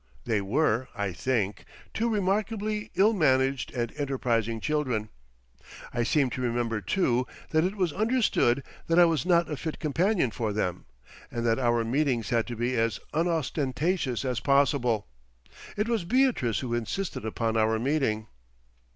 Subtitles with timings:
[0.25, 1.63] They were, I think,
[1.93, 5.09] two remarkably illmanaged and enterprising children.
[5.93, 9.77] I seem to remember too, that it was understood that I was not a fit
[9.77, 10.85] companion for them,
[11.29, 15.05] and that our meetings had to be as unostentatious as possible.
[15.77, 18.25] It was Beatrice who insisted upon our meeting.